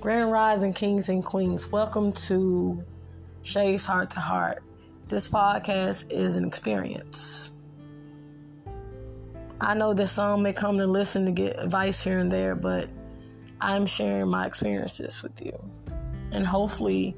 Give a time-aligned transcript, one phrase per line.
[0.00, 2.84] Grand Rising Kings and Queens, welcome to
[3.42, 4.62] Shay's Heart to Heart.
[5.08, 7.50] This podcast is an experience.
[9.60, 12.88] I know that some may come to listen to get advice here and there, but
[13.60, 15.58] I'm sharing my experiences with you.
[16.30, 17.16] And hopefully,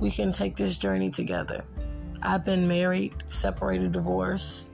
[0.00, 1.62] we can take this journey together.
[2.22, 4.72] I've been married, separated, divorced,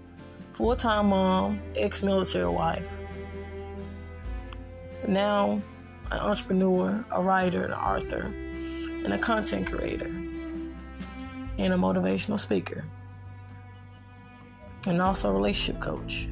[0.52, 2.90] full time mom, ex military wife.
[5.06, 5.60] Now,
[6.12, 8.32] an entrepreneur, a writer, an author,
[9.04, 12.84] and a content creator, and a motivational speaker,
[14.86, 16.28] and also a relationship coach.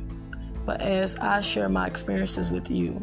[0.66, 3.00] But as I share my experiences with you,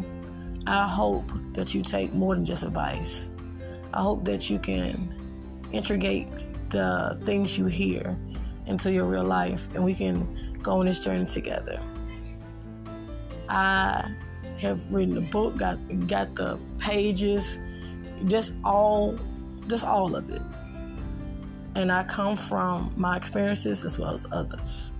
[0.68, 3.32] I hope that you take more than just advice.
[3.94, 5.13] I hope that you can
[5.71, 8.18] integrate the things you hear
[8.66, 11.82] into your real life and we can go on this journey together.
[13.49, 14.13] I
[14.60, 17.60] have written the book, got got the pages,
[18.26, 19.18] just all
[19.68, 20.41] just all of it.
[21.76, 24.91] And I come from my experiences as well as others.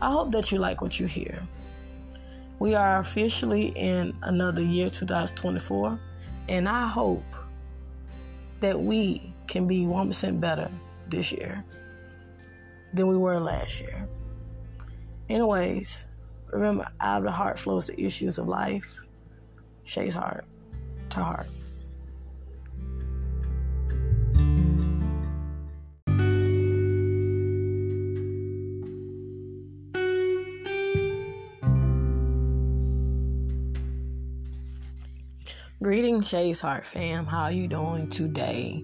[0.00, 1.46] I hope that you like what you hear.
[2.58, 5.98] We are officially in another year, 2024,
[6.48, 7.24] and I hope
[8.60, 10.70] that we can be 1% better
[11.08, 11.64] this year
[12.94, 14.08] than we were last year.
[15.28, 16.06] Anyways,
[16.54, 19.06] remember, out of the heart flows the issues of life.
[19.84, 20.46] Shay's heart
[21.10, 21.46] to heart.
[35.82, 37.26] Greetings, Shay's Heart fam.
[37.26, 38.82] How are you doing today?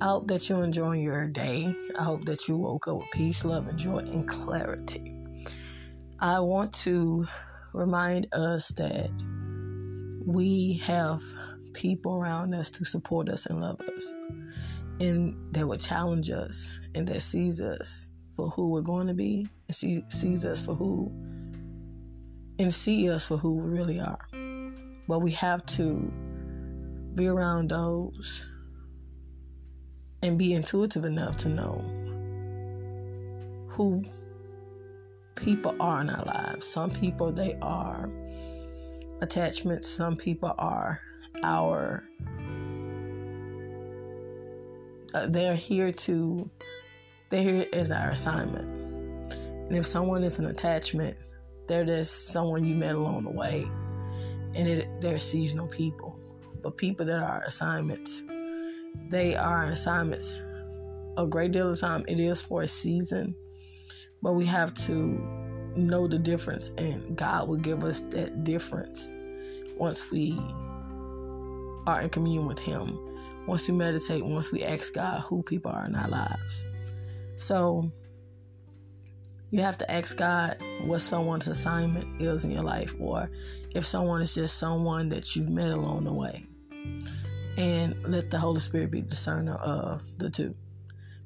[0.00, 1.72] I hope that you're enjoying your day.
[1.96, 5.21] I hope that you woke up with peace, love, and joy, and clarity.
[6.22, 7.26] I want to
[7.72, 9.10] remind us that
[10.24, 11.20] we have
[11.72, 14.14] people around us to support us and love us,
[15.00, 19.48] and that will challenge us and that sees us for who we're going to be
[19.66, 21.10] and see, sees us for who
[22.60, 24.24] and see us for who we really are.
[25.08, 26.08] But we have to
[27.16, 28.48] be around those
[30.22, 31.84] and be intuitive enough to know
[33.66, 34.04] who
[35.34, 36.66] people are in our lives.
[36.66, 38.10] Some people, they are
[39.20, 41.00] attachments, some people are
[41.42, 42.04] our.
[45.14, 46.48] Uh, they're here to,
[47.28, 48.82] they're here as our assignment.
[49.68, 51.16] And if someone is an attachment,
[51.66, 53.66] they're just someone you met along the way.
[54.54, 56.18] And it, they're seasonal people.
[56.62, 58.22] But people that are assignments,
[59.08, 60.42] they are assignments.
[61.16, 63.34] A great deal of time, it is for a season,
[64.22, 65.18] but we have to
[65.76, 69.12] know the difference, and God will give us that difference
[69.76, 70.38] once we
[71.86, 72.98] are in communion with Him.
[73.46, 76.64] Once we meditate, once we ask God who people are in our lives.
[77.34, 77.90] So,
[79.50, 83.30] you have to ask God what someone's assignment is in your life, or
[83.74, 86.46] if someone is just someone that you've met along the way
[87.58, 90.54] and let the Holy Spirit be the discerner of the two.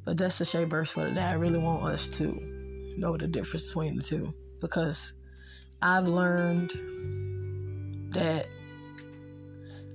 [0.05, 1.21] But that's the Shay verse for today.
[1.21, 2.56] I really want us to
[2.97, 5.15] know the difference between the two because
[5.83, 6.73] I've learned
[8.13, 8.47] that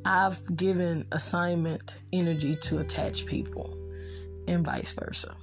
[0.06, 3.78] I've given assignment energy to attach people
[4.48, 5.36] and vice versa.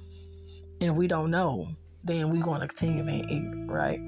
[0.81, 1.67] And if we don't know,
[2.03, 3.99] then we're going to continue being ignorant, right?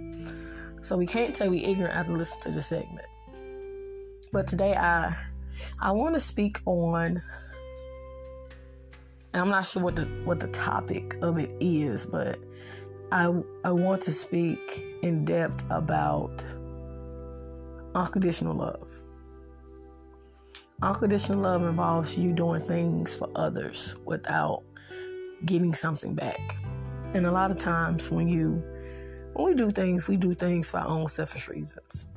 [0.81, 3.05] So we can't say we ignorant after listen to the segment.
[4.31, 5.15] But today I
[5.79, 7.21] I want to speak on.
[9.33, 12.39] I'm not sure what the what the topic of it is, but
[13.11, 13.25] I
[13.65, 16.45] I want to speak in depth about
[17.93, 18.89] unconditional love.
[20.81, 24.63] Unconditional love involves you doing things for others without
[25.45, 26.57] getting something back.
[27.13, 28.63] And a lot of times when you
[29.33, 32.07] when we do things, we do things for our own selfish reasons.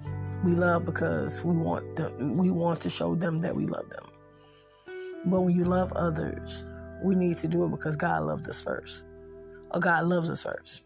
[0.45, 4.07] We love because we want them, we want to show them that we love them.
[5.27, 6.65] But when you love others,
[7.03, 9.07] we need to do it because God loved us first.
[9.71, 10.83] Or God loves us first.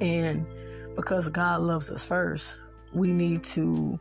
[0.00, 0.46] And
[0.96, 2.60] because God loves us first,
[2.92, 3.98] we need to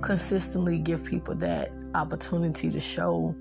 [0.00, 3.34] consistently give people that opportunity to show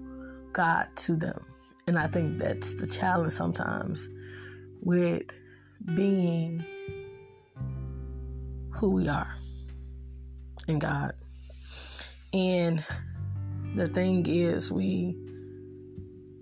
[0.54, 1.46] God to them.
[1.88, 4.10] And I think that's the challenge sometimes
[4.82, 5.32] with
[5.96, 6.64] being
[8.72, 9.34] who we are
[10.68, 11.14] in God.
[12.34, 12.84] And
[13.76, 15.18] the thing is, we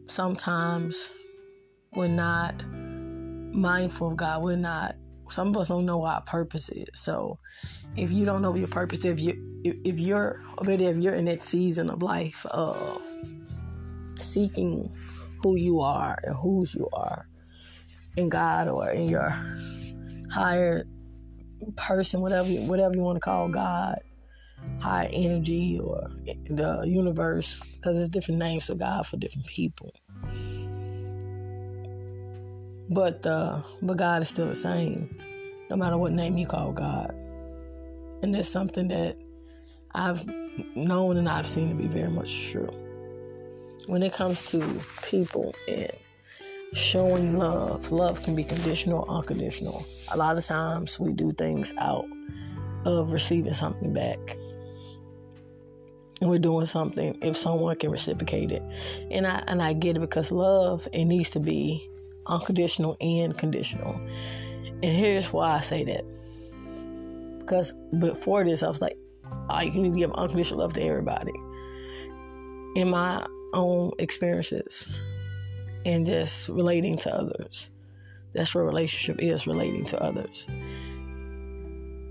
[0.06, 1.14] sometimes
[1.94, 4.44] we're not mindful of God.
[4.44, 4.96] We're not.
[5.30, 6.88] Some of us don't know what our purpose is.
[6.94, 7.40] So,
[7.96, 11.44] if you don't know your purpose, if you if you're already if you're in that
[11.44, 13.02] season of life, of
[14.16, 14.94] seeking
[15.42, 17.28] who you are and whose you are
[18.18, 19.36] in God or in your
[20.32, 20.86] higher
[21.76, 24.00] person, whatever whatever you want to call God,
[24.80, 26.10] higher energy or
[26.50, 29.94] the universe, because there's different names for God for different people.
[32.90, 35.18] But uh, but God is still the same,
[35.70, 37.14] no matter what name you call God.
[38.22, 39.18] And that's something that
[39.94, 40.26] I've
[40.76, 42.70] known and I've seen to be very much true.
[43.88, 45.92] When it comes to people and
[46.74, 49.84] showing love, love can be conditional, or unconditional.
[50.12, 52.06] A lot of times we do things out
[52.86, 54.38] of receiving something back.
[56.22, 58.64] And we're doing something if someone can reciprocate it.
[59.12, 61.90] And I and I get it because love it needs to be
[62.28, 63.94] unconditional and conditional.
[63.94, 66.04] And here's why I say that.
[67.40, 68.98] Because before this, I was like,
[69.50, 71.34] oh, you need to give unconditional love to everybody.
[72.76, 75.00] In my own experiences
[75.86, 77.72] and just relating to others,
[78.34, 80.48] that's what relationship is relating to others.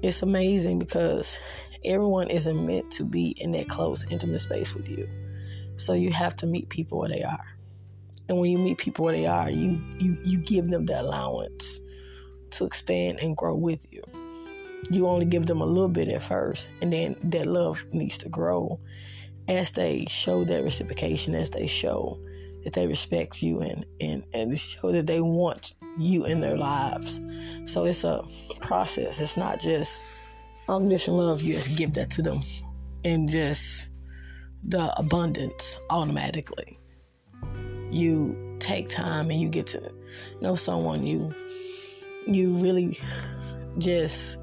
[0.02, 1.38] It's amazing because
[1.84, 5.08] everyone isn't meant to be in that close, intimate space with you.
[5.76, 7.44] So you have to meet people where they are.
[8.28, 11.80] And when you meet people where they are, you you you give them the allowance
[12.52, 14.02] to expand and grow with you.
[14.90, 18.28] You only give them a little bit at first, and then that love needs to
[18.28, 18.80] grow
[19.48, 22.18] as they show their reciprocation, as they show
[22.64, 27.20] that they respect you and and and show that they want you in their lives.
[27.66, 28.24] So it's a
[28.60, 29.20] process.
[29.20, 30.02] It's not just
[30.68, 31.42] unconditional love.
[31.42, 32.42] You just give that to them,
[33.04, 33.90] and just
[34.66, 36.78] the abundance automatically
[37.94, 39.92] you take time and you get to
[40.40, 41.32] know someone you
[42.26, 42.98] you really
[43.78, 44.38] just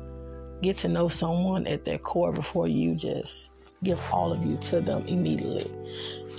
[0.62, 3.50] get to know someone at their core before you just
[3.84, 5.66] give all of you to them immediately.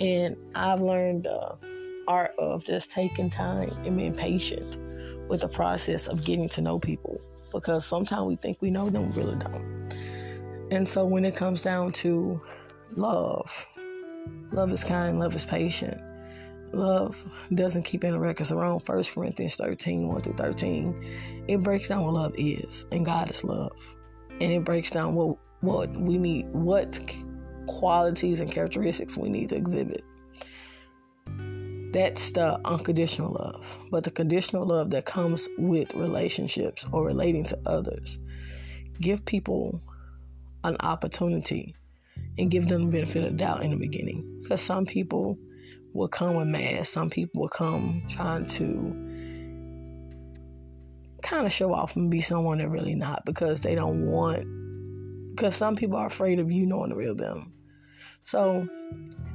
[0.01, 1.55] And i've learned the
[2.07, 4.77] art of just taking time and being patient
[5.29, 7.19] with the process of getting to know people
[7.53, 9.93] because sometimes we think we know them we really don't.
[10.71, 12.41] And so when it comes down to
[12.95, 13.67] love
[14.51, 15.99] love is kind love is patient
[16.73, 21.43] love doesn't keep any records around 1 Corinthians 13, 1 through 13.
[21.47, 23.95] It breaks down what love is, and God is love.
[24.41, 26.99] And it breaks down what what we need, what
[27.67, 30.03] qualities and characteristics we need to exhibit.
[31.93, 33.77] That's the unconditional love.
[33.91, 38.19] But the conditional love that comes with relationships or relating to others.
[38.99, 39.79] Give people
[40.63, 41.75] an opportunity
[42.37, 44.39] and give them the benefit of doubt in the beginning.
[44.41, 45.37] Because some people
[45.93, 46.89] will come with masks.
[46.89, 49.13] Some people will come trying to
[51.21, 54.45] kind of show off and be someone they're really not because they don't want,
[55.35, 57.53] because some people are afraid of you knowing the real them.
[58.23, 58.67] So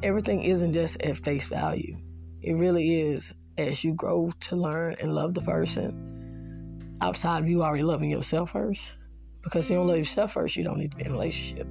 [0.03, 1.97] everything isn't just at face value.
[2.43, 7.63] It really is as you grow to learn and love the person outside of you
[7.63, 8.95] already loving yourself first.
[9.43, 11.67] Because you don't love yourself first, you don't need to be in a relationship.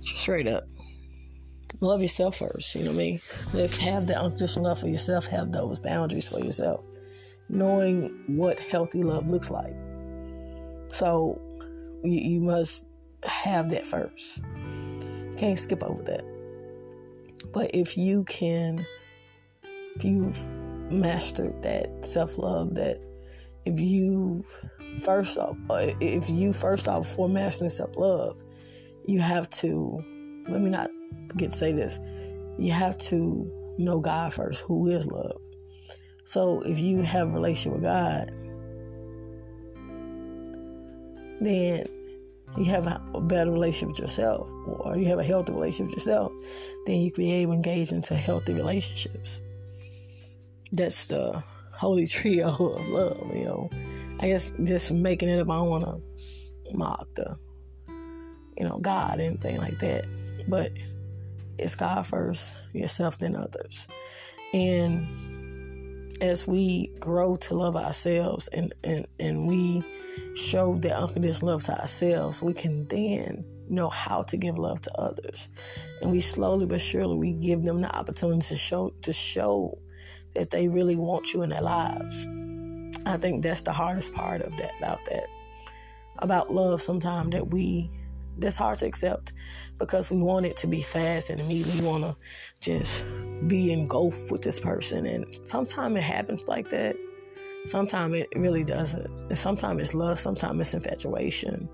[0.00, 0.64] Straight up
[1.80, 2.74] love yourself first.
[2.74, 3.20] You know what I mean?
[3.52, 5.26] Let's have that unconditional love for yourself.
[5.26, 6.84] Have those boundaries for yourself.
[7.48, 9.74] Knowing what healthy love looks like.
[10.88, 11.40] So
[12.02, 12.84] you, you must
[13.24, 14.42] have that first.
[15.36, 16.24] can't skip over that.
[17.52, 18.86] But if you can,
[19.96, 20.44] if you've
[20.90, 23.00] mastered that self love, that
[23.64, 24.44] if you
[25.00, 28.42] first off, uh, if you first off before mastering self love,
[29.06, 30.02] you have to
[30.48, 30.90] let me not
[31.28, 31.98] forget to say this.
[32.58, 35.40] You have to know God first, who is love.
[36.24, 38.30] So if you have a relationship with God,
[41.40, 41.86] then
[42.56, 46.32] you have a better relationship with yourself, or you have a healthy relationship with yourself,
[46.86, 49.42] then you can be able to engage into healthy relationships.
[50.72, 53.70] That's the holy trio of love, you know.
[54.20, 57.36] I guess just making it up, I don't want to mock the,
[58.58, 60.04] you know, God, anything like that.
[60.48, 60.72] But
[61.58, 63.88] it's God first, yourself, then others.
[64.52, 65.06] And
[66.20, 69.84] as we grow to love ourselves and, and, and we
[70.34, 75.00] show that unconditional love to ourselves, we can then know how to give love to
[75.00, 75.48] others.
[76.00, 79.78] And we slowly but surely we give them the opportunity to show to show
[80.34, 82.26] that they really want you in their lives.
[83.06, 85.26] I think that's the hardest part of that about that.
[86.18, 87.90] About love sometimes that we
[88.38, 89.32] that's hard to accept
[89.78, 92.16] because we want it to be fast and immediately want to
[92.60, 93.04] just
[93.46, 95.06] be engulfed with this person.
[95.06, 96.96] And sometimes it happens like that.
[97.64, 99.06] Sometimes it really doesn't.
[99.06, 101.68] And sometimes it's love, sometimes it's infatuation.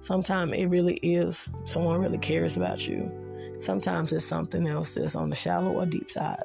[0.00, 3.10] Sometimes it really is someone really cares about you.
[3.58, 6.42] Sometimes it's something else that's on the shallow or deep side.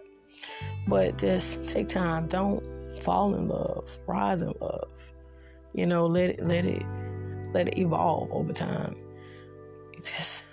[0.88, 2.28] But just take time.
[2.28, 2.64] Don't
[3.00, 3.98] fall in love.
[4.08, 5.14] Rise in love.
[5.74, 6.84] You know, let it let it
[7.54, 8.96] let it evolve over time.
[10.04, 10.46] Just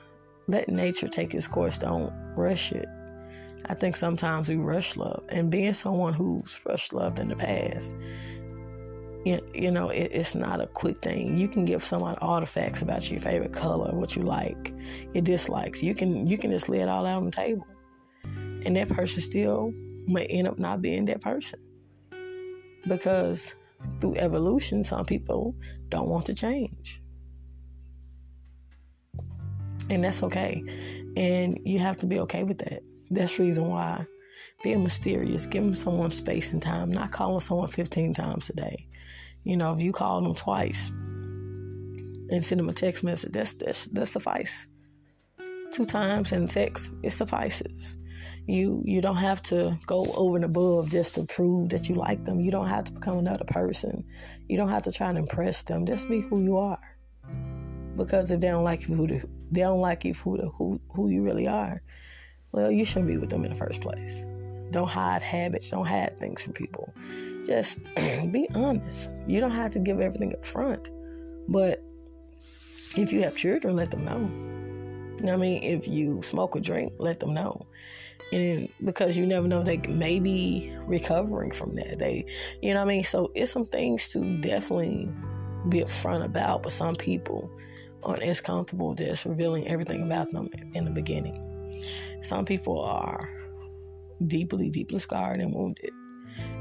[0.49, 1.79] let nature take its course.
[1.79, 2.89] Don't rush it.
[3.67, 7.95] I think sometimes we rush love, and being someone who's rushed love in the past,
[9.25, 11.37] you, you know, it, it's not a quick thing.
[11.37, 14.75] You can give someone artifacts about your favorite color, what you like,
[15.13, 15.83] your dislikes.
[15.83, 17.67] You can you can just lay it all out on the table,
[18.25, 19.73] and that person still
[20.07, 21.61] may end up not being that person
[22.89, 23.55] because
[24.01, 25.55] through evolution, some people
[25.89, 27.03] don't want to change.
[29.91, 30.63] And that's okay.
[31.17, 32.83] And you have to be okay with that.
[33.11, 34.07] That's the reason why
[34.63, 38.87] being mysterious, giving someone space and time, not calling someone 15 times a day.
[39.45, 43.87] You know, if you call them twice and send them a text message, that's that's
[43.87, 44.67] that suffice.
[45.73, 47.97] Two times in text, it suffices.
[48.47, 52.25] You you don't have to go over and above just to prove that you like
[52.25, 52.41] them.
[52.41, 54.05] You don't have to become another person.
[54.49, 55.87] You don't have to try and impress them.
[55.87, 56.81] Just be who you are.
[57.97, 61.09] Because if they don't like you who the, they don't like you the, who who
[61.09, 61.83] you really are,
[62.53, 64.25] well, you shouldn't be with them in the first place.
[64.71, 65.71] Don't hide habits.
[65.71, 66.93] Don't hide things from people.
[67.45, 67.79] Just
[68.31, 69.11] be honest.
[69.27, 70.91] You don't have to give everything up front.
[71.49, 71.83] But
[72.97, 74.21] if you have children, let them know.
[75.19, 75.63] You know what I mean?
[75.63, 77.67] If you smoke or drink, let them know.
[78.33, 81.99] And because you never know, they may be recovering from that.
[81.99, 82.25] They,
[82.63, 83.05] you know what I mean?
[83.05, 85.11] So it's some things to definitely
[85.69, 87.51] be upfront about, but some people
[88.03, 91.47] aren't as comfortable just revealing everything about them in the beginning.
[92.23, 93.29] Some people are
[94.27, 95.91] deeply, deeply scarred and wounded,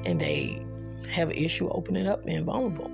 [0.06, 0.66] and they
[1.10, 2.92] have an issue opening up and vulnerable.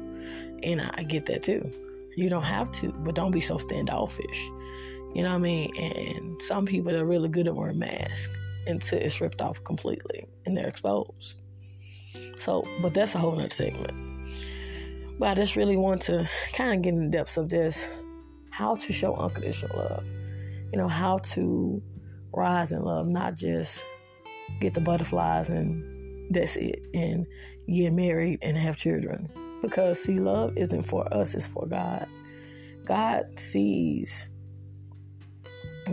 [0.63, 1.71] And I get that too.
[2.15, 4.49] You don't have to, but don't be so standoffish.
[5.13, 5.75] You know what I mean?
[5.77, 8.33] And some people are really good at wearing masks
[8.67, 11.39] until it's ripped off completely and they're exposed.
[12.37, 13.93] So, but that's a whole nother segment.
[15.19, 18.03] But I just really want to kind of get in the depths of this
[18.55, 20.09] how to show unconditional love.
[20.71, 21.81] You know, how to
[22.33, 23.85] rise in love, not just
[24.61, 27.25] get the butterflies and that's it, and
[27.67, 29.29] get married and have children.
[29.61, 32.07] Because see, love isn't for us, it's for God.
[32.85, 34.29] God sees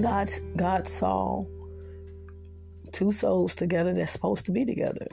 [0.00, 1.44] God God saw
[2.92, 5.06] two souls together that's supposed to be together.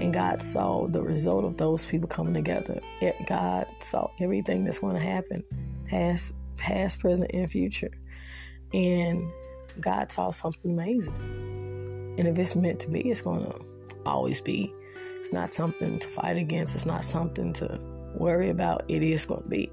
[0.00, 2.80] And God saw the result of those people coming together.
[3.26, 5.44] God saw everything that's going to happen,
[5.86, 7.90] past, past, present, and future.
[8.72, 9.30] And
[9.80, 11.14] God saw something amazing.
[12.18, 13.64] And if it's meant to be, it's going to
[14.04, 14.72] always be.
[15.18, 17.78] It's not something to fight against, it's not something to
[18.14, 18.84] worry about.
[18.88, 19.70] It is going to be,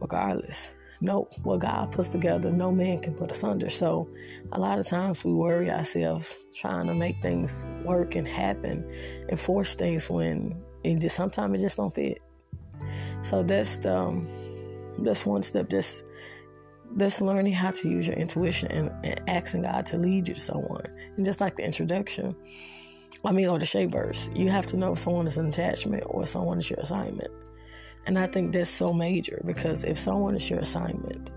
[0.00, 0.74] regardless.
[1.00, 3.68] No, what God puts together, no man can put asunder.
[3.68, 4.08] So,
[4.50, 8.84] a lot of times we worry ourselves trying to make things work and happen
[9.28, 12.18] and force things when it just sometimes it just don't fit.
[13.22, 14.26] So that's the, um,
[14.98, 15.68] that's one step.
[15.68, 16.04] Just
[16.96, 20.40] that's learning how to use your intuition and, and, asking God to lead you to
[20.40, 20.86] someone.
[21.16, 22.34] And just like the introduction,
[23.24, 26.04] I mean, or the Shay verse, you have to know if someone is an attachment
[26.06, 27.30] or someone is your assignment.
[28.06, 31.30] And I think that's so major because if someone is your assignment,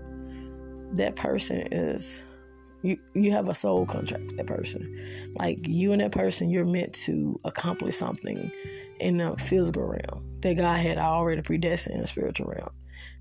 [0.96, 2.22] that person is
[2.82, 5.34] you you have a soul contract with that person.
[5.38, 8.50] Like you and that person, you're meant to accomplish something
[9.00, 12.70] in the physical realm that God had already predestined in the spiritual realm.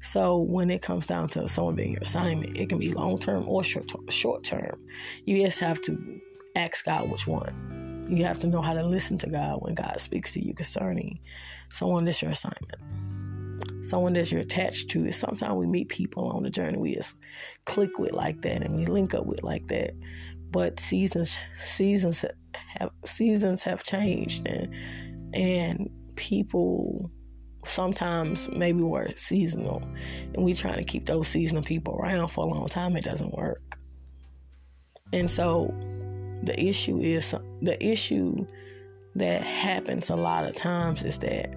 [0.01, 3.47] So when it comes down to someone being your assignment, it can be long term
[3.47, 4.79] or short short term.
[5.25, 6.19] You just have to
[6.55, 8.05] ask God which one.
[8.09, 11.19] You have to know how to listen to God when God speaks to you concerning
[11.69, 13.85] someone that's your assignment.
[13.85, 17.15] Someone that you're attached to is sometimes we meet people on the journey we just
[17.65, 19.91] click with like that and we link up with like that.
[20.51, 22.25] But seasons seasons
[22.79, 24.73] have seasons have changed and
[25.33, 27.09] and people
[27.63, 29.81] sometimes maybe we're seasonal
[30.33, 33.33] and we trying to keep those seasonal people around for a long time it doesn't
[33.33, 33.77] work.
[35.13, 35.73] And so
[36.43, 38.45] the issue is the issue
[39.15, 41.53] that happens a lot of times is that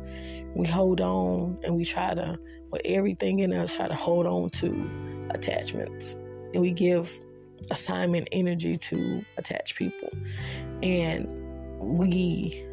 [0.54, 2.38] we hold on and we try to
[2.70, 4.90] with everything in us try to hold on to
[5.30, 6.14] attachments.
[6.52, 7.08] And we give
[7.70, 10.10] assignment energy to attach people.
[10.82, 11.28] And
[11.78, 12.66] we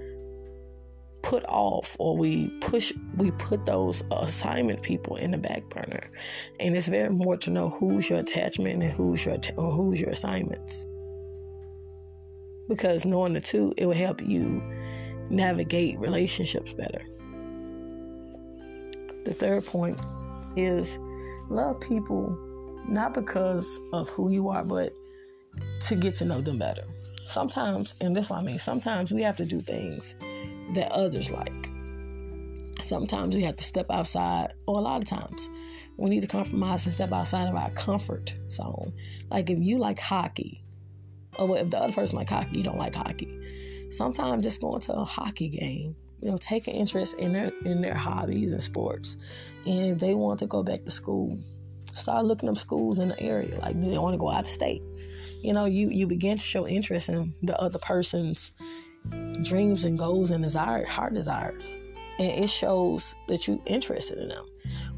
[1.22, 6.10] put off or we push we put those assignment people in the back burner.
[6.60, 10.10] And it's very important to know who's your attachment and who's your or who's your
[10.10, 10.86] assignments.
[12.68, 14.62] Because knowing the two it will help you
[15.30, 17.02] navigate relationships better.
[19.24, 20.02] The third point
[20.58, 20.98] is
[21.50, 22.38] love people
[22.88, 24.94] not because of who you are but
[25.82, 26.84] to get to know them better.
[27.24, 30.16] Sometimes, and this is what I mean, sometimes we have to do things
[30.74, 31.70] that others like.
[32.80, 35.50] Sometimes we have to step outside, or a lot of times
[35.98, 38.94] we need to compromise and step outside of our comfort zone.
[39.30, 40.64] Like if you like hockey,
[41.38, 43.40] or if the other person like hockey, you don't like hockey.
[43.90, 47.82] Sometimes just going to a hockey game, you know, take an interest in their in
[47.82, 49.18] their hobbies and sports.
[49.66, 51.38] And if they want to go back to school,
[51.94, 53.60] start looking up schools in the area.
[53.60, 54.82] Like do they want to go out of state?
[55.44, 58.52] You know, you you begin to show interest in the other person's
[59.44, 61.76] dreams and goals and desire heart desires.
[62.20, 64.46] And it shows that you're interested in them.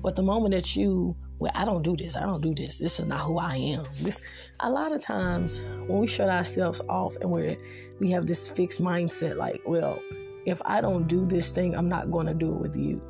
[0.02, 3.00] But the moment that you, well, I don't do this, I don't do this, this
[3.00, 3.86] is not who I am.
[4.02, 4.26] This,
[4.60, 7.58] a lot of times when we shut ourselves off and we're
[8.00, 10.00] we have this fixed mindset, like, well,
[10.46, 13.02] if I don't do this thing, I'm not going to do it with you.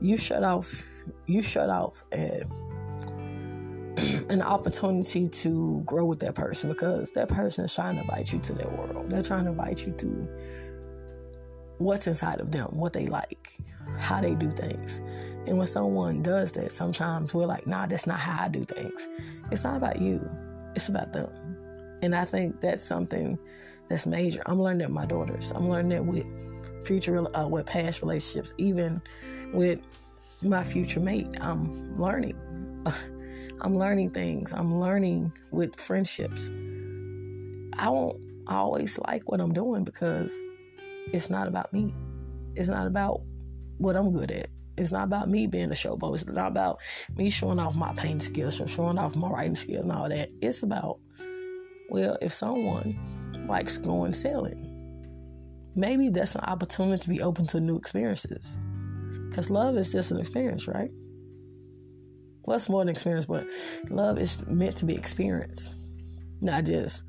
[0.00, 0.82] You shut off,
[1.26, 2.42] you shut off a,
[4.28, 8.38] an opportunity to grow with that person because that person is trying to invite you
[8.40, 9.10] to their world.
[9.10, 10.28] They're trying to invite you to
[11.78, 13.58] what's inside of them, what they like,
[13.98, 15.00] how they do things.
[15.46, 19.08] And when someone does that, sometimes we're like, nah, that's not how I do things.
[19.50, 20.26] It's not about you,
[20.74, 21.30] it's about them.
[22.02, 23.38] And I think that's something
[23.88, 24.42] that's major.
[24.46, 25.52] I'm learning that with my daughters.
[25.54, 26.26] I'm learning that with
[26.86, 29.02] future, uh, with past relationships, even
[29.52, 29.80] with
[30.42, 31.28] my future mate.
[31.40, 32.36] I'm learning.
[33.60, 34.52] I'm learning things.
[34.52, 36.48] I'm learning with friendships.
[37.78, 40.38] I won't always like what I'm doing because
[41.12, 41.94] it's not about me.
[42.54, 43.22] It's not about
[43.78, 44.48] what I'm good at.
[44.76, 46.14] It's not about me being a showboat.
[46.14, 46.80] It's not about
[47.16, 50.30] me showing off my painting skills or showing off my writing skills and all that.
[50.40, 50.98] It's about,
[51.88, 54.70] well, if someone likes going sailing,
[55.76, 58.58] maybe that's an opportunity to be open to new experiences.
[59.28, 60.90] Because love is just an experience, right?
[62.44, 63.46] Well, it's more than experience, but
[63.88, 65.74] love is meant to be experienced,
[66.40, 67.04] not just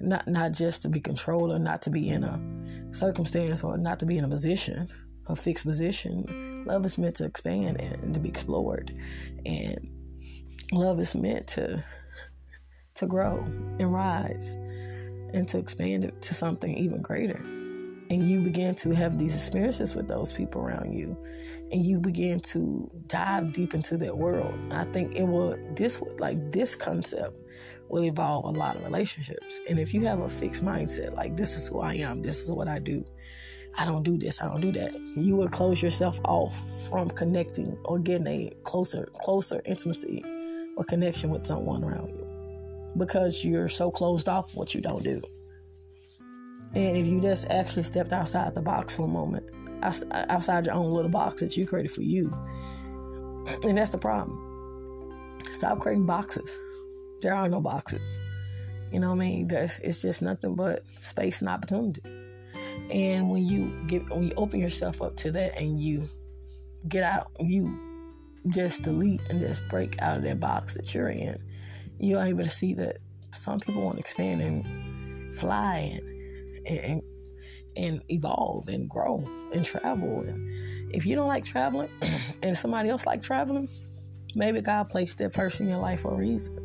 [0.00, 4.00] not not just to be controlled or not to be in a circumstance or not
[4.00, 4.88] to be in a position,
[5.26, 6.64] a fixed position.
[6.66, 8.94] Love is meant to expand and to be explored,
[9.46, 9.88] and
[10.72, 11.82] love is meant to
[12.94, 13.38] to grow
[13.78, 14.56] and rise
[15.32, 17.42] and to expand it to something even greater.
[18.10, 21.16] And you begin to have these experiences with those people around you,
[21.70, 24.54] and you begin to dive deep into that world.
[24.70, 27.38] I think it will this would like this concept
[27.88, 29.60] will evolve a lot of relationships.
[29.68, 32.52] And if you have a fixed mindset, like this is who I am, this is
[32.52, 33.04] what I do,
[33.76, 36.54] I don't do this, I don't do that, you will close yourself off
[36.88, 40.24] from connecting or getting a closer, closer intimacy
[40.76, 42.24] or connection with someone around you
[42.96, 45.20] because you're so closed off what you don't do.
[46.74, 49.48] And if you just actually stepped outside the box for a moment,
[49.82, 52.26] outside your own little box that you created for you,
[53.64, 54.40] and that's the problem.
[55.50, 56.58] Stop creating boxes
[57.24, 58.20] there are no boxes.
[58.92, 59.48] You know what I mean?
[59.48, 62.02] There's, it's just nothing but space and opportunity.
[62.90, 66.08] And when you get when you open yourself up to that and you
[66.86, 67.80] get out, you
[68.48, 71.38] just delete and just break out of that box that you're in,
[71.98, 72.98] you're able to see that
[73.32, 77.02] some people want to expand and fly and and
[77.76, 80.20] and evolve and grow and travel.
[80.20, 81.90] And if you don't like traveling
[82.42, 83.68] and somebody else like traveling,
[84.34, 86.58] maybe God placed that person in your life for a reason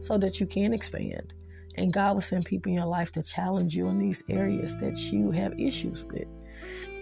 [0.00, 1.34] so that you can expand.
[1.76, 4.96] And God will send people in your life to challenge you in these areas that
[5.12, 6.26] you have issues with.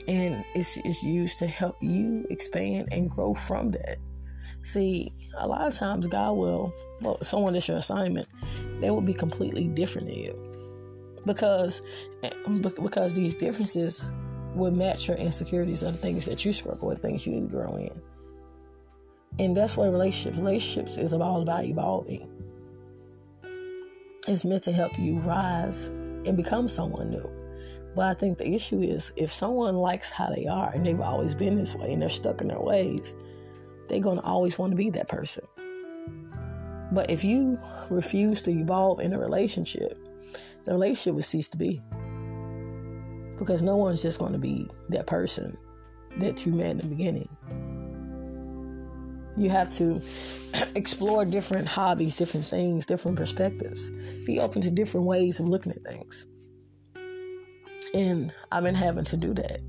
[0.08, 3.98] And it's, it's used to help you expand and grow from that.
[4.64, 8.28] See, a lot of times God will, well, someone that's your assignment,
[8.80, 10.51] they will be completely different than you.
[11.24, 11.82] Because,
[12.22, 14.12] eh, because these differences
[14.54, 17.56] will match your insecurities and the things that you struggle with, things you need to
[17.56, 18.02] grow in.
[19.38, 22.28] And that's what relationships, relationships is all about evolving.
[24.28, 27.30] It's meant to help you rise and become someone new.
[27.94, 31.34] But I think the issue is if someone likes how they are and they've always
[31.34, 33.14] been this way and they're stuck in their ways,
[33.88, 35.44] they're going to always want to be that person.
[36.92, 37.58] But if you
[37.90, 39.98] refuse to evolve in a relationship,
[40.64, 41.80] the relationship will cease to be.
[43.38, 45.56] Because no one's just going to be that person
[46.18, 47.28] that you met in the beginning.
[49.36, 49.94] You have to
[50.76, 53.90] explore different hobbies, different things, different perspectives.
[54.26, 56.26] Be open to different ways of looking at things.
[57.94, 59.60] And I've been having to do that.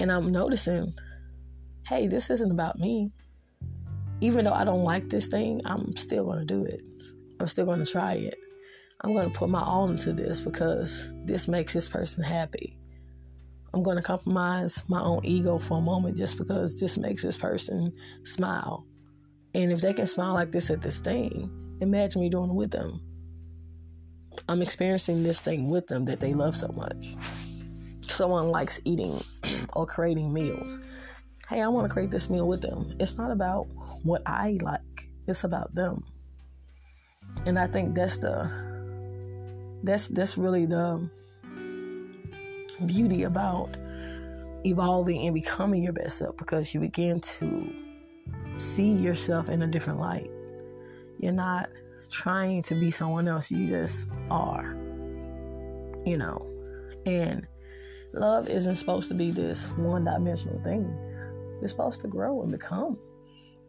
[0.00, 0.92] And I'm noticing,
[1.86, 3.12] hey, this isn't about me.
[4.20, 6.82] Even though I don't like this thing, I'm still going to do it.
[7.38, 8.38] I'm still going to try it.
[9.02, 12.78] I'm going to put my all into this because this makes this person happy.
[13.74, 17.36] I'm going to compromise my own ego for a moment just because this makes this
[17.36, 17.92] person
[18.24, 18.86] smile.
[19.54, 22.70] And if they can smile like this at this thing, imagine me doing it with
[22.70, 23.02] them.
[24.48, 27.14] I'm experiencing this thing with them that they love so much.
[28.00, 29.20] Someone likes eating
[29.74, 30.80] or creating meals.
[31.48, 32.96] Hey, I want to create this meal with them.
[32.98, 33.66] It's not about
[34.04, 36.02] what I like, it's about them.
[37.44, 38.65] And I think that's the
[39.86, 41.08] that's that's really the
[42.84, 43.76] beauty about
[44.64, 47.72] evolving and becoming your best self because you begin to
[48.56, 50.30] see yourself in a different light.
[51.18, 51.68] You're not
[52.10, 54.76] trying to be someone else, you just are.
[56.04, 56.46] You know,
[57.06, 57.46] and
[58.12, 60.92] love isn't supposed to be this one dimensional thing,
[61.62, 62.98] it's supposed to grow and become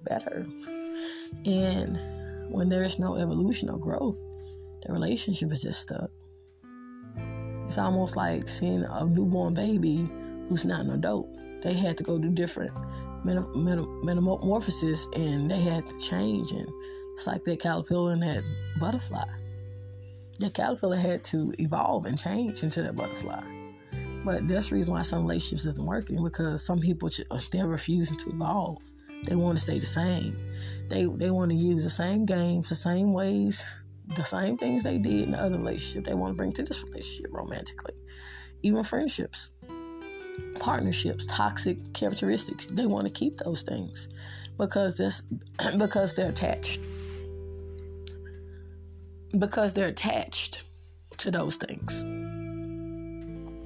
[0.03, 0.45] better.
[1.45, 1.99] And
[2.51, 4.17] when there's no evolution or growth,
[4.87, 6.09] the relationship is just stuck.
[7.65, 10.09] It's almost like seeing a newborn baby
[10.47, 11.37] who's not an adult.
[11.61, 12.71] They had to go do different
[13.25, 16.51] metamorphosis and they had to change.
[16.51, 16.67] And
[17.13, 18.43] it's like that caterpillar and that
[18.79, 19.25] butterfly.
[20.39, 23.43] The caterpillar had to evolve and change into that butterfly.
[24.23, 27.09] But that's the reason why some relationships isn't working because some people
[27.51, 28.81] they're refusing to evolve.
[29.25, 30.37] They want to stay the same.
[30.89, 33.65] They they want to use the same games, the same ways,
[34.15, 36.05] the same things they did in the other relationship.
[36.05, 37.93] They want to bring to this relationship romantically,
[38.63, 39.49] even friendships,
[40.59, 42.67] partnerships, toxic characteristics.
[42.67, 44.09] They want to keep those things
[44.57, 45.21] because this
[45.77, 46.79] because they're attached.
[49.37, 50.63] Because they're attached
[51.17, 52.01] to those things.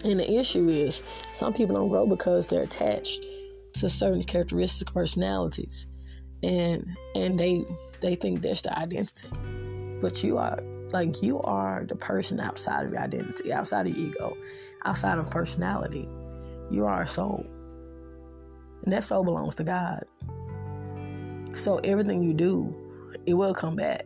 [0.03, 3.23] And the issue is some people don't grow because they're attached
[3.73, 5.87] to certain characteristics, personalities,
[6.41, 7.63] and and they
[8.01, 9.29] they think that's the identity.
[10.01, 10.59] But you are
[10.91, 14.35] like you are the person outside of your identity, outside of ego,
[14.85, 16.07] outside of personality.
[16.69, 17.45] You are a soul.
[18.83, 20.03] And that soul belongs to God.
[21.53, 22.75] So everything you do,
[23.25, 24.05] it will come back.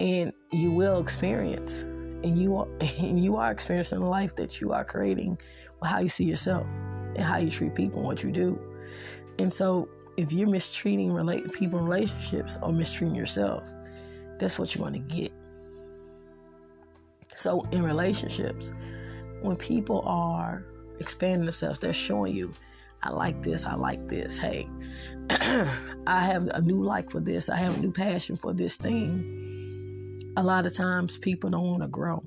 [0.00, 1.80] And you will experience.
[1.80, 2.68] And you are
[2.98, 5.38] and you are experiencing the life that you are creating
[5.80, 6.66] with how you see yourself
[7.16, 8.60] and how you treat people and what you do.
[9.38, 13.72] And so if you're mistreating relate people in relationships or mistreating yourself,
[14.38, 15.32] that's what you're going to get.
[17.36, 18.72] So in relationships,
[19.42, 20.64] when people are
[20.98, 22.52] expanding themselves, they're showing you,
[23.02, 24.38] I like this, I like this.
[24.38, 24.68] Hey,
[25.30, 30.32] I have a new like for this, I have a new passion for this thing.
[30.36, 32.24] A lot of times people don't want to grow.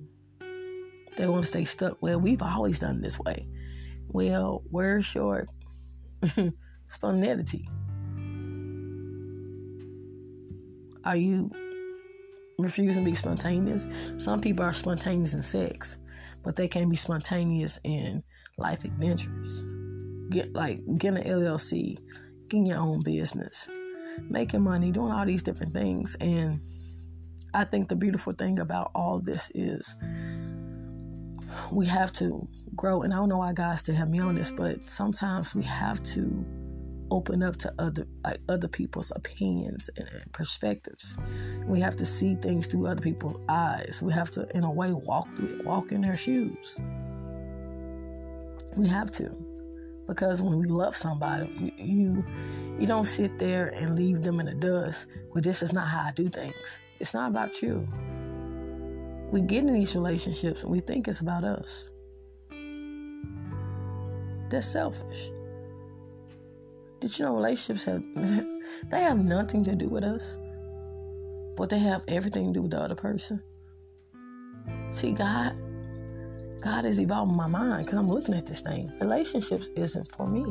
[1.17, 1.97] They want to stay stuck.
[2.01, 3.47] Well, we've always done this way.
[4.07, 5.47] Well, where's your
[6.85, 7.67] spontaneity?
[11.03, 11.49] Are you
[12.57, 13.87] refusing to be spontaneous?
[14.17, 15.97] Some people are spontaneous in sex,
[16.43, 18.23] but they can't be spontaneous in
[18.57, 19.63] life adventures.
[20.29, 21.97] Get like getting an LLC,
[22.49, 23.69] getting your own business,
[24.29, 26.15] making money, doing all these different things.
[26.19, 26.61] And
[27.53, 29.95] I think the beautiful thing about all this is
[31.71, 33.03] we have to grow.
[33.03, 36.03] And I don't know why God still have me on this, but sometimes we have
[36.03, 36.45] to
[37.11, 41.17] open up to other like other people's opinions and perspectives.
[41.65, 44.01] We have to see things through other people's eyes.
[44.03, 46.79] We have to, in a way, walk through walk in their shoes.
[48.75, 49.35] We have to,
[50.07, 52.23] because when we love somebody, you
[52.79, 55.07] you don't sit there and leave them in the dust.
[55.33, 56.79] Well, this is not how I do things.
[56.99, 57.87] It's not about you.
[59.31, 61.89] We get in these relationships and we think it's about us.
[64.49, 65.31] That's selfish.
[66.99, 68.03] Did you know relationships have
[68.89, 70.37] they have nothing to do with us,
[71.55, 73.41] but they have everything to do with the other person.
[74.91, 75.53] See, God,
[76.61, 78.91] God is evolving my mind because I'm looking at this thing.
[78.99, 80.45] Relationships isn't for me.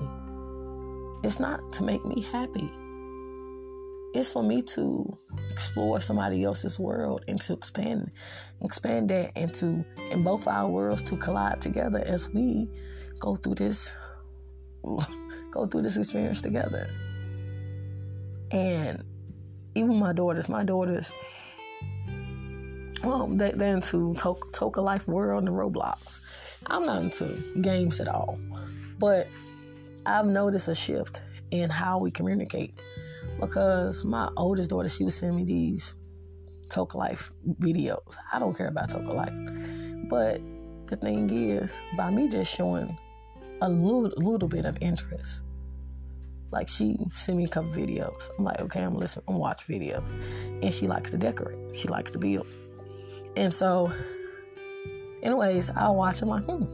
[1.26, 2.70] It's not to make me happy.
[4.14, 5.18] It's for me to
[5.50, 8.12] explore somebody else's world and to expand,
[8.62, 12.70] expand that into in both our worlds to collide together as we
[13.18, 13.92] go through this
[15.56, 16.88] go through this experience together.
[18.50, 19.02] And
[19.74, 21.12] even my daughters, my daughters,
[23.02, 26.20] well, they, are into Toca Life World and Roblox.
[26.66, 28.38] I'm not into games at all,
[28.98, 29.28] but
[30.04, 32.74] I've noticed a shift in how we communicate
[33.40, 35.94] because my oldest daughter, she was sending me these
[36.68, 38.16] Toca Life videos.
[38.32, 40.40] I don't care about Toca Life, but
[40.86, 42.96] the thing is, by me just showing
[43.60, 45.42] a little, little bit of interest,
[46.50, 48.30] like she sent me a couple videos.
[48.38, 50.12] I'm like, okay, I'm listening, I'm watch videos.
[50.62, 51.76] And she likes to decorate.
[51.76, 52.46] She likes to build.
[53.36, 53.92] And so,
[55.22, 56.22] anyways, I'll watch.
[56.22, 56.64] I'm like, hmm.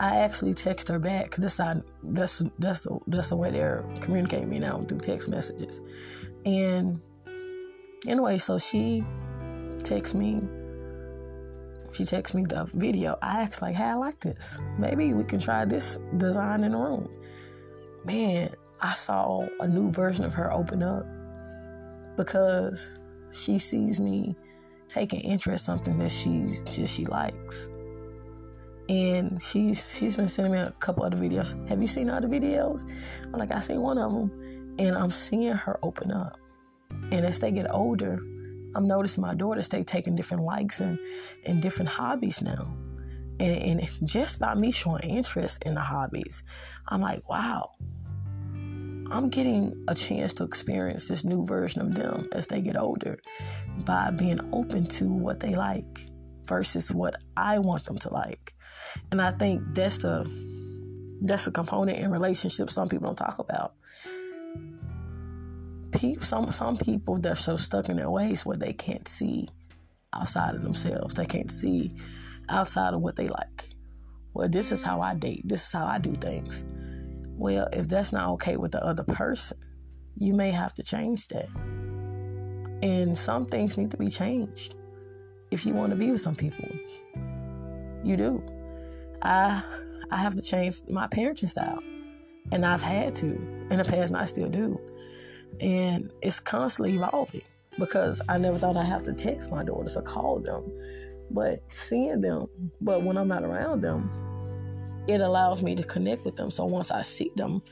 [0.00, 4.58] I actually text her back because that's that's that's that's the way they're communicating me
[4.58, 5.80] now through text messages.
[6.44, 7.00] And
[8.06, 9.04] anyway, so she
[9.84, 10.40] texts me
[11.92, 13.16] she texts me the video.
[13.22, 14.60] I asked like, "Hey, I like this.
[14.78, 17.08] Maybe we can try this design in the room."
[18.04, 18.50] Man,
[18.84, 21.06] I saw a new version of her open up
[22.18, 22.98] because
[23.32, 24.36] she sees me
[24.88, 27.70] taking interest in something that she she, she likes.
[28.90, 31.56] And she she's been sending me a couple other videos.
[31.66, 32.84] Have you seen other videos?
[33.24, 34.30] I'm like, I seen one of them,
[34.78, 36.36] and I'm seeing her open up.
[37.10, 38.18] And as they get older,
[38.76, 40.98] I'm noticing my daughters they taking different likes and
[41.46, 42.76] and different hobbies now.
[43.40, 46.42] And, and just by me showing interest in the hobbies,
[46.86, 47.70] I'm like, wow,
[49.14, 53.20] I'm getting a chance to experience this new version of them as they get older
[53.84, 56.10] by being open to what they like
[56.46, 58.54] versus what I want them to like.
[59.12, 60.28] And I think that's the
[61.22, 63.74] that's a component in relationships some people don't talk about.
[65.92, 69.46] People, some some people they're so stuck in their ways where they can't see
[70.12, 71.14] outside of themselves.
[71.14, 71.94] They can't see
[72.48, 73.68] outside of what they like.
[74.32, 75.42] Well, this is how I date.
[75.44, 76.64] This is how I do things.
[77.36, 79.58] Well, if that's not okay with the other person,
[80.16, 81.48] you may have to change that.
[82.82, 84.74] And some things need to be changed
[85.50, 86.68] if you want to be with some people.
[88.02, 88.44] You do.
[89.22, 89.62] I
[90.10, 91.82] I have to change my parenting style.
[92.52, 93.26] And I've had to
[93.70, 94.78] in the past and I still do.
[95.60, 97.42] And it's constantly evolving
[97.78, 100.70] because I never thought I'd have to text my daughters or call them.
[101.30, 102.48] But seeing them,
[102.80, 104.10] but when I'm not around them,
[105.06, 106.50] it allows me to connect with them.
[106.50, 107.62] So once I see them,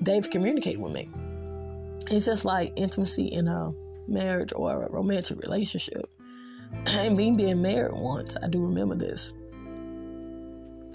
[0.00, 1.08] they've communicated with me.
[2.10, 3.72] It's just like intimacy in a
[4.08, 6.10] marriage or a romantic relationship.
[6.88, 9.34] And me being married once, I do remember this.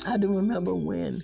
[0.07, 1.21] I do remember when,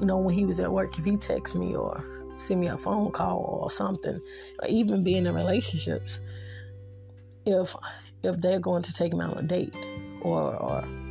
[0.00, 2.02] you know, when he was at work, if he texts me or
[2.36, 4.18] send me a phone call or something,
[4.60, 6.20] or even being in relationships,
[7.44, 7.76] if
[8.22, 9.74] if they're going to take me on a date
[10.22, 11.01] or or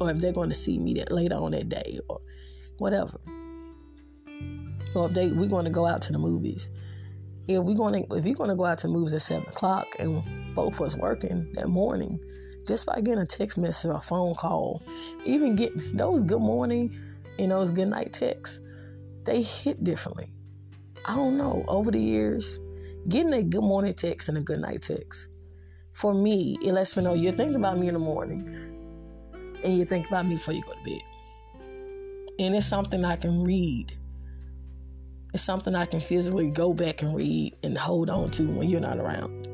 [0.00, 2.20] or if they're going to see me that later on that day or
[2.78, 3.18] whatever.
[4.94, 6.70] Or if they we're going to go out to the movies.
[7.46, 9.86] If we're going to if you're going to go out to movies at seven o'clock
[9.98, 10.22] and
[10.54, 12.18] both of us working that morning,
[12.66, 14.82] just by getting a text message or a phone call,
[15.24, 16.96] even get those good morning
[17.38, 18.60] and those good night texts,
[19.24, 20.32] they hit differently.
[21.04, 21.64] I don't know.
[21.68, 22.58] Over the years,
[23.08, 25.28] getting a good morning text and a good night text,
[25.92, 28.73] for me, it lets me know you're thinking about me in the morning
[29.64, 31.02] and you think about me before you go to bed.
[32.38, 33.92] And it's something I can read.
[35.32, 38.80] It's something I can physically go back and read and hold on to when you're
[38.80, 39.48] not around.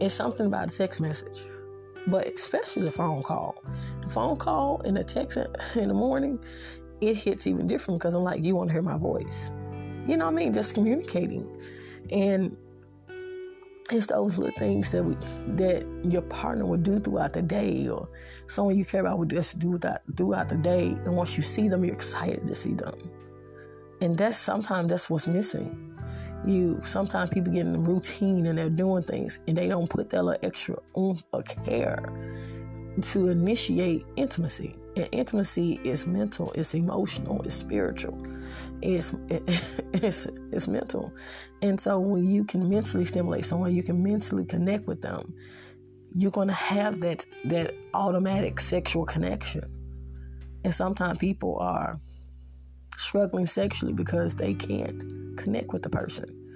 [0.00, 1.44] It's something about a text message,
[2.06, 3.62] but especially the phone call.
[4.02, 5.38] The phone call and the text
[5.74, 6.38] in the morning,
[7.00, 9.50] it hits even different because I'm like, you want to hear my voice.
[10.06, 10.52] You know what I mean?
[10.52, 11.48] Just communicating.
[12.12, 12.56] And
[13.92, 15.14] it's those little things that we
[15.56, 18.08] that your partner would do throughout the day or
[18.46, 20.88] someone you care about would just do that throughout the day.
[20.88, 22.94] And once you see them you're excited to see them.
[24.00, 25.82] And that's sometimes that's what's missing.
[26.46, 30.10] You sometimes people get in the routine and they're doing things and they don't put
[30.10, 32.04] that little extra oomph of care
[33.00, 38.20] to initiate intimacy and intimacy is mental it's emotional it's spiritual.
[38.82, 41.12] It's it's it's mental.
[41.62, 45.34] And so when you can mentally stimulate someone you can mentally connect with them
[46.14, 49.64] you're going to have that that automatic sexual connection.
[50.64, 52.00] And sometimes people are
[52.96, 56.46] struggling sexually because they can't connect with the person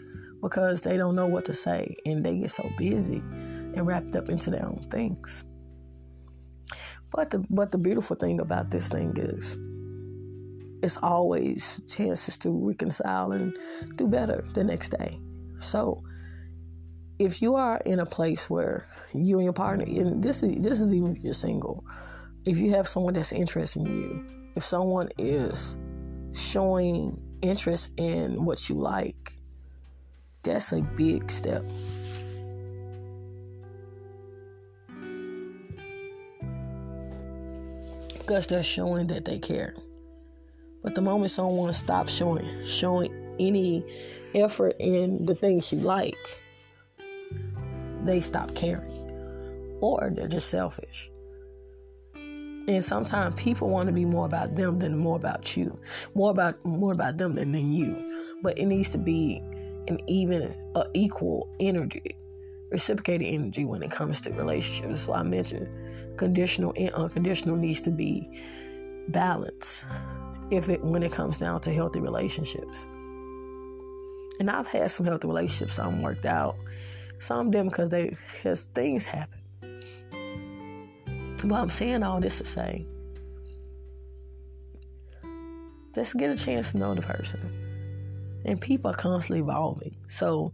[0.42, 4.28] because they don't know what to say and they get so busy and wrapped up
[4.30, 5.44] into their own things
[7.10, 9.56] but the but the beautiful thing about this thing is
[10.82, 13.56] it's always chances to reconcile and
[13.96, 15.18] do better the next day.
[15.58, 16.02] So
[17.18, 20.80] if you are in a place where you and your partner, and this is this
[20.80, 21.84] is even if you're single,
[22.46, 25.76] if you have someone that's interested in you, if someone is
[26.32, 29.32] showing interest in what you like,
[30.42, 31.62] that's a big step.
[38.30, 39.74] Because they're showing that they care.
[40.84, 43.84] But the moment someone stops showing showing any
[44.36, 46.40] effort in the things you like,
[48.04, 48.88] they stop caring.
[49.80, 51.10] Or they're just selfish.
[52.14, 55.76] And sometimes people want to be more about them than more about you.
[56.14, 58.38] More about more about them than, than you.
[58.44, 59.38] But it needs to be
[59.88, 62.16] an even uh, equal energy,
[62.70, 65.00] reciprocated energy when it comes to relationships.
[65.00, 65.66] So I mentioned
[66.20, 68.28] conditional and unconditional needs to be
[69.08, 69.84] balanced
[70.50, 72.86] if it when it comes down to healthy relationships.
[74.38, 76.56] And I've had some healthy relationships, some worked out,
[77.18, 79.40] some didn't because they because things happen.
[81.42, 82.86] But I'm saying all this to say,
[85.94, 87.40] just get a chance to know the person.
[88.44, 89.96] And people are constantly evolving.
[90.08, 90.52] So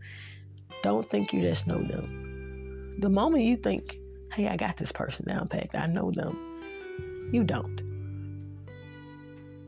[0.84, 2.98] don't think you just know them.
[3.00, 3.98] The moment you think,
[4.32, 7.82] hey, I got this person down packed, I know them, you don't.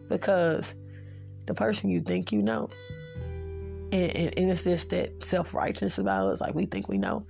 [0.09, 0.75] Because
[1.47, 2.71] the person you think you know,
[3.91, 7.27] and, and, and it's just that self righteousness about us, like we think we know,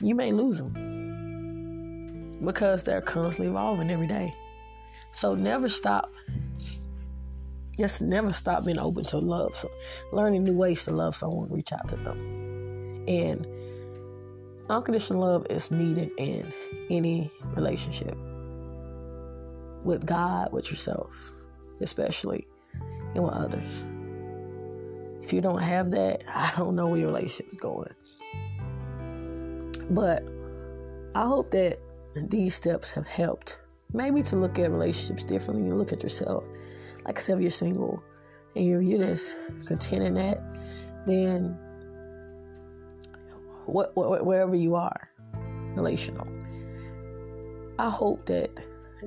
[0.00, 4.34] you may lose them because they're constantly evolving every day.
[5.12, 6.10] So never stop.
[7.76, 9.54] Just never stop being open to love.
[9.54, 9.70] So
[10.12, 13.04] learning new ways to love someone, reach out to them.
[13.08, 13.46] And
[14.72, 16.52] unconditional love is needed in
[16.90, 18.16] any relationship.
[19.84, 21.32] With God, with yourself,
[21.80, 22.46] especially,
[23.14, 23.84] and with others.
[25.22, 27.90] If you don't have that, I don't know where your relationship is going.
[29.90, 30.24] But
[31.14, 31.78] I hope that
[32.14, 33.60] these steps have helped
[33.92, 36.48] maybe to look at relationships differently and look at yourself.
[37.04, 38.02] Like I said, if you're single
[38.56, 40.40] and you're, you're just content in that,
[41.06, 41.58] then
[43.72, 45.08] what, what, wherever you are,
[45.74, 46.28] relational,
[47.78, 48.50] I hope that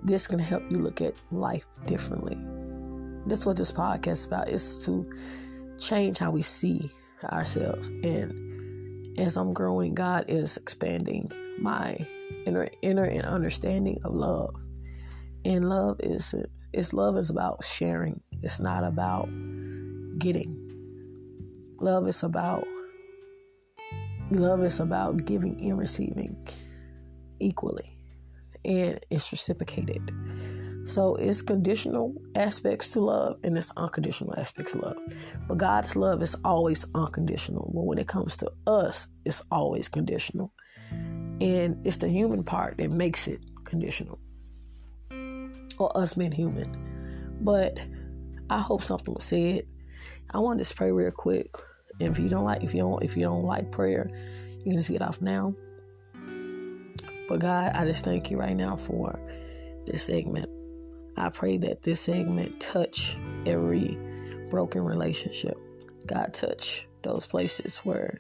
[0.04, 2.38] this can help you look at life differently.
[3.28, 5.10] That's what this podcast is about, is to
[5.80, 6.90] change how we see
[7.26, 7.90] ourselves.
[8.04, 11.98] And as I'm growing, God is expanding my
[12.46, 14.56] inner inner and understanding of love.
[15.46, 16.36] And love is
[16.74, 18.22] it's love is about sharing.
[18.42, 19.30] It's not about
[20.20, 20.62] getting.
[21.80, 22.66] Love is about
[24.32, 26.36] love is about giving and receiving
[27.40, 27.98] equally.
[28.64, 30.12] And it's reciprocated.
[30.86, 34.98] So it's conditional aspects to love and it's unconditional aspects of love.
[35.48, 37.72] But God's love is always unconditional.
[37.74, 40.54] But when it comes to us, it's always conditional.
[40.92, 44.20] And it's the human part that makes it conditional.
[45.80, 47.40] Or us being human.
[47.42, 47.80] But
[48.50, 49.64] I hope something was said.
[50.32, 51.50] I want to just pray real quick.
[52.00, 54.10] If you don't like if you don't if you don't like prayer,
[54.60, 55.54] you can just get off now.
[57.28, 59.20] But God, I just thank you right now for
[59.86, 60.50] this segment.
[61.18, 63.98] I pray that this segment touch every
[64.50, 65.58] broken relationship.
[66.06, 68.20] God touch those places where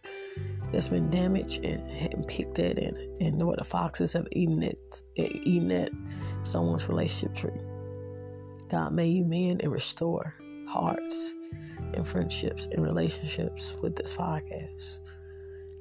[0.71, 5.01] there's been damaged and, and picked at and, and where the foxes have eaten it
[5.17, 5.91] eh, eaten at
[6.43, 7.61] someone's relationship tree.
[8.69, 10.35] God may you mend and restore
[10.67, 11.36] hearts
[11.93, 14.99] and friendships and relationships with this podcast.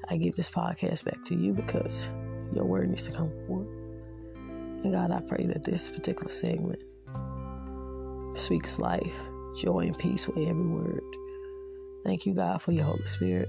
[0.08, 2.12] I give this podcast back to you because
[2.52, 3.68] your word needs to come forth.
[4.84, 6.82] And God, I pray that this particular segment
[8.36, 11.02] speaks life, joy, and peace with every word.
[12.04, 13.48] Thank you, God, for your Holy Spirit.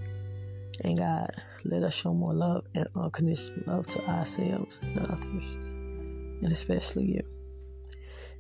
[0.84, 1.30] And God,
[1.66, 7.22] let us show more love and unconditional love to ourselves and others, and especially you.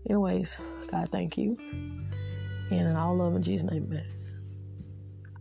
[0.10, 0.58] Anyways,
[0.91, 1.58] God, thank you.
[2.71, 4.06] And in all love in Jesus' name, man.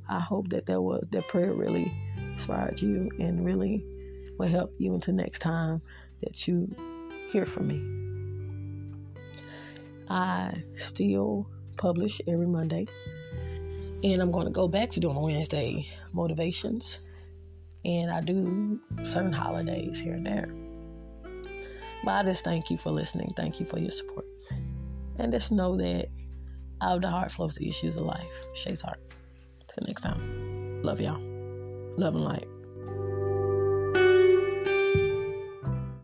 [0.09, 3.85] I hope that that was that prayer really inspired you and really
[4.39, 5.81] will help you until next time
[6.23, 6.75] that you
[7.31, 8.05] hear from me.
[10.09, 12.87] I still publish every Monday.
[14.03, 17.13] And I'm going to go back to doing Wednesday motivations.
[17.85, 20.49] And I do certain holidays here and there.
[22.05, 23.29] But I just thank you for listening.
[23.35, 24.27] Thank you for your support.
[25.19, 26.09] And just know that
[26.85, 28.47] out of the heart flows the issues of life.
[28.55, 29.01] Shay's heart.
[29.69, 30.83] Till next time.
[30.83, 31.21] Love y'all.
[31.97, 32.47] Love and light.